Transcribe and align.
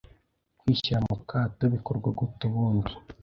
Kwishyira 0.59 0.99
mu 1.07 1.15
kato 1.29 1.63
bikorwa 1.75 2.07
gute 2.19 2.41
ubundi 2.49 2.91